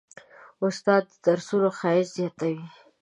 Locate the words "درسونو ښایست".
1.25-2.11